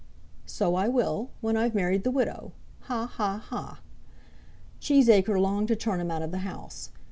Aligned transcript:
"So 0.47 0.73
I 0.73 0.87
will, 0.87 1.29
when 1.41 1.55
I've 1.55 1.75
married 1.75 2.03
the 2.03 2.09
widow. 2.09 2.53
Ha, 2.85 3.05
ha, 3.05 3.37
ha." 3.37 3.81
Cheesacre 4.79 5.39
longed 5.39 5.67
to 5.67 5.75
turn 5.75 5.99
him 5.99 6.09
out 6.09 6.23
of 6.23 6.31
the 6.31 6.39
house. 6.39 6.89